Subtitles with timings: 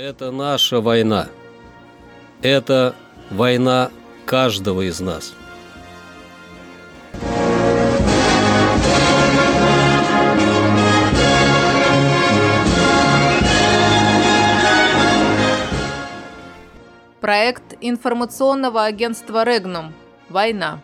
[0.00, 1.26] Это наша война.
[2.40, 2.94] Это
[3.30, 3.90] война
[4.26, 5.34] каждого из нас.
[17.20, 19.92] Проект информационного агентства «Регнум.
[20.28, 20.78] Война.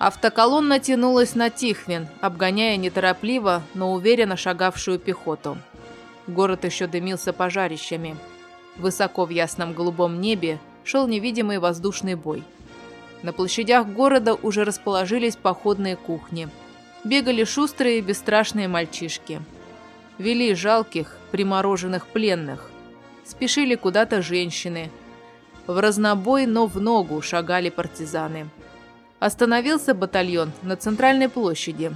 [0.00, 5.58] Автоколонна тянулась на Тихвин, обгоняя неторопливо, но уверенно шагавшую пехоту.
[6.26, 8.16] Город еще дымился пожарищами.
[8.76, 12.42] Высоко в ясном голубом небе шел невидимый воздушный бой.
[13.22, 16.48] На площадях города уже расположились походные кухни–
[17.04, 19.40] бегали шустрые и бесстрашные мальчишки.
[20.18, 22.70] Вели жалких, примороженных пленных.
[23.24, 24.90] Спешили куда-то женщины.
[25.66, 28.48] В разнобой, но в ногу шагали партизаны.
[29.20, 31.92] Остановился батальон на центральной площади.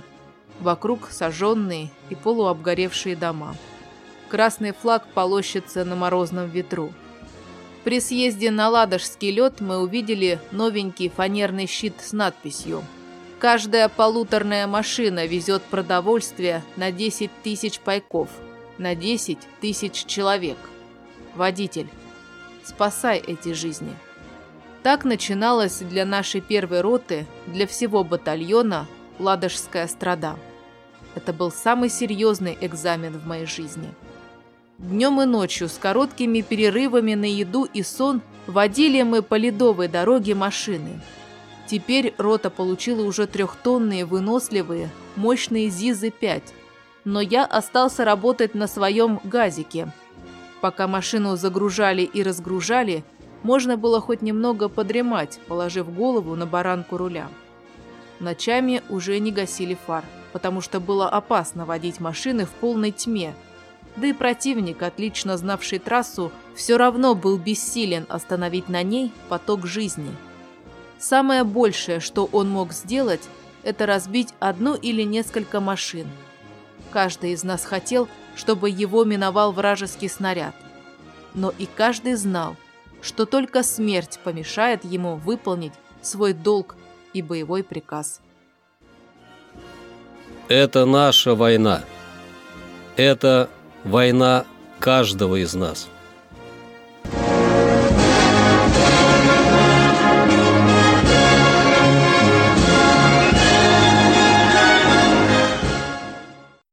[0.61, 3.57] Вокруг сожженные и полуобгоревшие дома.
[4.29, 6.93] Красный флаг полощется на морозном ветру.
[7.83, 12.85] При съезде на Ладожский лед мы увидели новенький фанерный щит с надписью
[13.45, 18.31] Каждая полуторная машина везет продовольствие на 10 тысяч пайков,
[18.79, 20.57] на 10 тысяч человек.
[21.35, 21.89] Водитель,
[22.65, 23.95] спасай эти жизни.
[24.85, 28.87] Так начиналась для нашей первой роты, для всего батальона
[29.19, 30.37] Ладожская страда.
[31.17, 33.89] Это был самый серьезный экзамен в моей жизни.
[34.79, 40.37] Днем и ночью с короткими перерывами на еду и сон водили мы по ледовой дороге
[40.37, 41.01] машины–
[41.67, 46.43] Теперь рота получила уже трехтонные, выносливые, мощные ЗИЗы-5.
[47.05, 49.89] Но я остался работать на своем газике.
[50.61, 53.05] Пока машину загружали и разгружали,
[53.45, 57.29] можно было хоть немного подремать, положив голову на баранку руля.
[58.19, 63.35] Ночами уже не гасили фар, потому что было опасно водить машины в полной тьме.
[63.95, 70.11] Да и противник, отлично знавший трассу, все равно был бессилен остановить на ней поток жизни–
[71.05, 73.21] Самое большее, что он мог сделать,
[73.63, 76.07] это разбить одну или несколько машин.
[76.91, 80.55] Каждый из нас хотел, чтобы его миновал вражеский снаряд.
[81.35, 82.57] Но и каждый знал,
[83.05, 86.75] что только смерть помешает ему выполнить свой долг
[87.13, 88.21] и боевой приказ.
[90.49, 91.83] Это наша война.
[92.97, 93.51] Это
[93.85, 94.47] война
[94.79, 95.89] каждого из нас.